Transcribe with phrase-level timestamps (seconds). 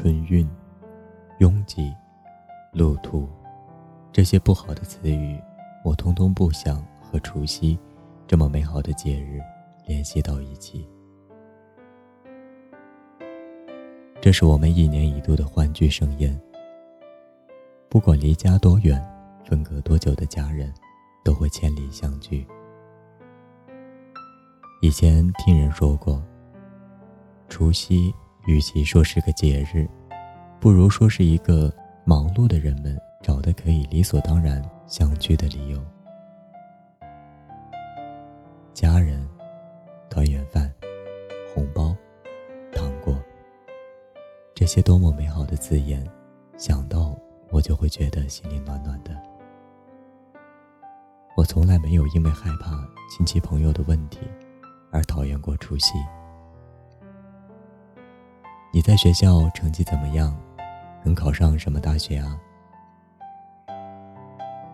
[0.00, 0.48] 春运、
[1.38, 1.92] 拥挤、
[2.72, 3.28] 路途，
[4.12, 5.36] 这些不好的词语，
[5.84, 7.76] 我通通不想和除夕
[8.24, 9.40] 这么美好的节日
[9.88, 10.88] 联系到一起。
[14.20, 16.40] 这是我们一年一度的欢聚盛宴。
[17.88, 19.04] 不管离家多远，
[19.44, 20.72] 分隔多久的家人，
[21.24, 22.46] 都会千里相聚。
[24.80, 26.22] 以前听人说过，
[27.48, 28.14] 除夕
[28.48, 29.86] 与其说是个节日，
[30.58, 31.70] 不如说是一个
[32.02, 35.78] 忙碌的人们找的可以理所当然相聚的理由。
[38.72, 39.28] 家人、
[40.08, 40.72] 团圆饭、
[41.54, 41.94] 红包。
[42.72, 43.16] 糖果
[44.54, 46.06] 这些多么美好的字眼，
[46.56, 47.14] 想到
[47.50, 49.10] 我就会觉得心里暖暖的。
[51.36, 52.70] 我从来没有因为害怕
[53.10, 54.20] 亲戚朋友的问题
[54.90, 55.92] 而讨厌过除夕。
[58.70, 60.36] 你在学校成绩怎么样？
[61.02, 62.38] 能考上什么大学啊？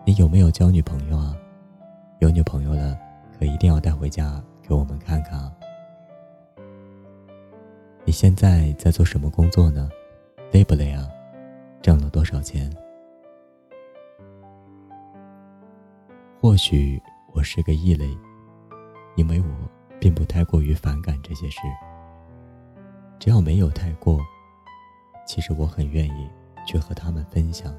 [0.03, 1.33] 你有没有交女朋友啊？
[2.19, 2.97] 有女朋友了，
[3.39, 5.51] 可一定要带回家给我们看看啊！
[8.03, 9.89] 你现在在做什么工作呢？
[10.51, 11.07] 累不累啊？
[11.81, 12.69] 挣了多少钱？
[16.41, 17.01] 或许
[17.31, 18.05] 我是个异类，
[19.15, 19.47] 因为我
[20.01, 21.61] 并不太过于反感这些事。
[23.19, 24.19] 只要没有太过，
[25.25, 26.29] 其实我很愿意
[26.65, 27.75] 去和他们分享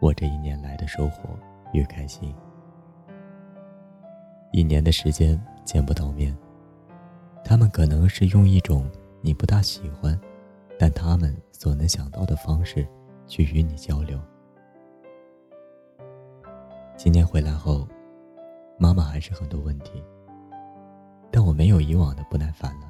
[0.00, 1.30] 我这一年来的收获
[1.72, 2.34] 与开心。
[4.52, 6.36] 一年的时间见不到面，
[7.44, 8.90] 他们可能是用一种。
[9.22, 10.18] 你不大喜欢，
[10.78, 12.88] 但他们所能想到的方式，
[13.26, 14.18] 去与你交流。
[16.96, 17.86] 今年回来后，
[18.78, 20.02] 妈妈还是很多问题，
[21.30, 22.89] 但我没有以往的不耐烦了，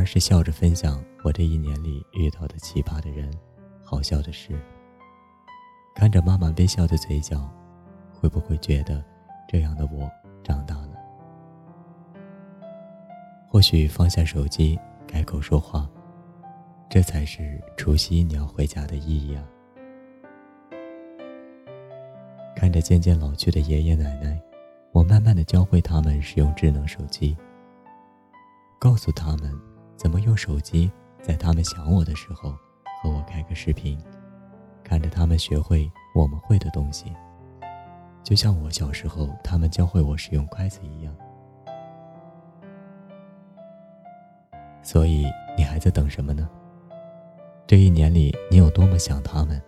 [0.00, 3.30] 而是笑着分享我这一年里遇到的奇葩的人、
[3.84, 4.58] 好笑的事。
[5.94, 7.46] 看着妈妈微笑的嘴角，
[8.10, 9.04] 会不会觉得
[9.46, 10.10] 这样的我
[10.42, 10.92] 长大了？
[13.46, 15.86] 或许放下手机，开口说话，
[16.88, 19.44] 这才是除夕你要回家的意义啊！
[22.56, 24.40] 看着渐渐老去的爷爷奶奶，
[24.92, 27.36] 我慢慢的教会他们使用智能手机，
[28.78, 29.52] 告诉他们
[30.00, 30.90] 怎么用手机，
[31.20, 32.56] 在他们想我的时候
[33.02, 34.02] 和我开个视频，
[34.82, 37.14] 看着他们学会我们会的东西，
[38.24, 41.14] 就像我小时候他们教会我使用筷子一样。
[44.82, 46.48] 所以你还在等什么呢？
[47.66, 49.60] 这一年里，你有多么想他们？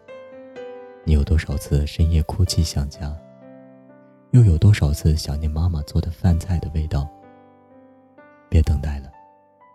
[1.05, 3.15] 你有多少次深夜哭泣想家？
[4.31, 7.07] 又有多少次想念妈妈做的饭菜的味道？
[8.49, 9.13] 别等待了，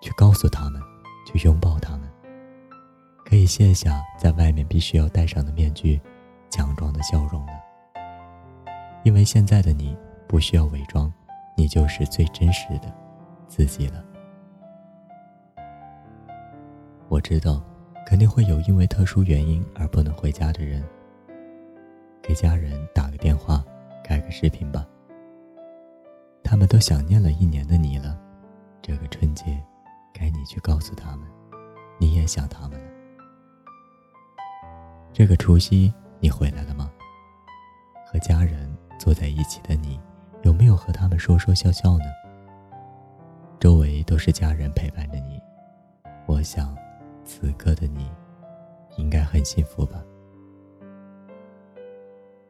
[0.02, 0.81] 去告诉他们，
[1.25, 2.09] 去拥抱他们。
[3.25, 6.00] 可以卸下在外面必须要戴上的面具，
[6.50, 7.53] 强装的笑容了。
[9.03, 9.97] 因为现在的你
[10.28, 11.12] 不需要伪装，
[11.56, 12.94] 你就是最真实的
[13.47, 14.03] 自己了。
[17.09, 17.62] 我知道，
[18.06, 20.84] 肯定会有因为特殊原因而不能回家的人。
[22.22, 23.63] 给家人打个电话，
[24.03, 24.86] 开个视频吧。
[26.44, 28.18] 他们都想念了一年的你了，
[28.81, 29.62] 这个春节，
[30.18, 31.28] 该你去告诉他们，
[32.00, 32.92] 你也想他们了。
[35.14, 36.92] 这个除夕你回来了吗？
[38.06, 40.00] 和家人坐在一起的你，
[40.44, 42.06] 有没有和他们说说笑笑呢？
[43.60, 45.40] 周围都是家人陪伴着你，
[46.26, 46.76] 我想。
[47.30, 48.10] 此刻的你，
[48.96, 50.02] 应该很幸福吧？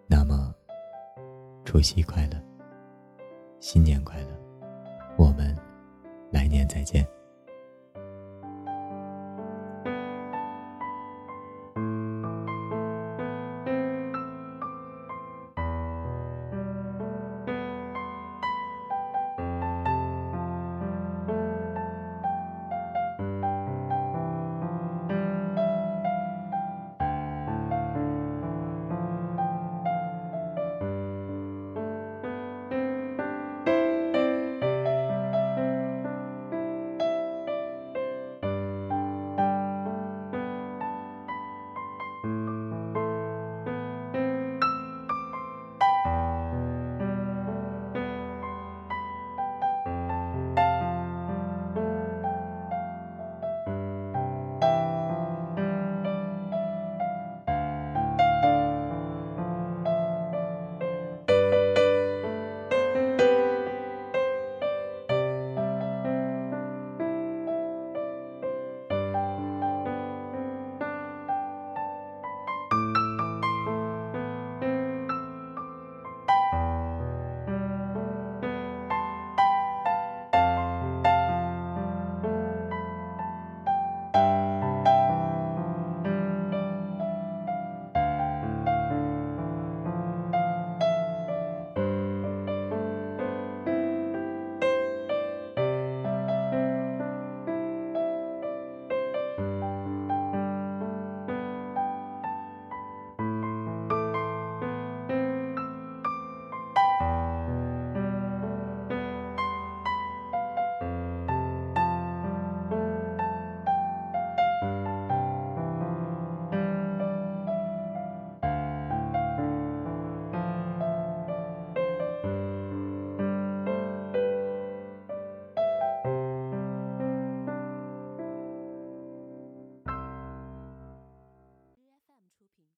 [0.05, 0.53] 那么，
[1.65, 2.39] 除夕快乐，
[3.59, 4.27] 新年快乐，
[5.17, 5.57] 我们
[6.29, 7.03] 来年再见。